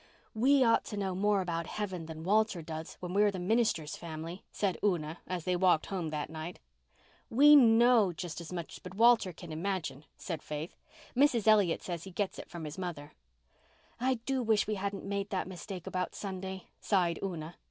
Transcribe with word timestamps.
"We 0.33 0.63
ought 0.63 0.83
to 0.85 0.97
know 0.97 1.13
more 1.13 1.41
about 1.41 1.67
heaven 1.67 2.07
than 2.07 2.23
Walter 2.23 2.63
does 2.63 2.97
when 3.01 3.13
we're 3.13 3.29
the 3.29 3.37
minister's 3.37 3.95
family," 3.95 4.43
said 4.51 4.79
Una, 4.83 5.19
as 5.27 5.43
they 5.43 5.55
walked 5.55 5.85
home 5.85 6.09
that 6.09 6.31
night. 6.31 6.57
"We 7.29 7.55
know 7.55 8.11
just 8.11 8.41
as 8.41 8.51
much, 8.51 8.81
but 8.81 8.95
Walter 8.95 9.31
can 9.31 9.51
imagine," 9.51 10.05
said 10.17 10.41
Faith. 10.41 10.75
"Mrs. 11.15 11.45
Elliott 11.45 11.83
says 11.83 12.05
he 12.05 12.09
gets 12.11 12.39
it 12.39 12.49
from 12.49 12.63
his 12.65 12.79
mother." 12.79 13.13
"I 13.99 14.15
do 14.25 14.41
wish 14.41 14.65
we 14.65 14.73
hadn't 14.73 15.05
made 15.05 15.29
that 15.29 15.47
mistake 15.47 15.85
about 15.85 16.15
Sunday," 16.15 16.69
sighed 16.79 17.19
Una. 17.23 17.53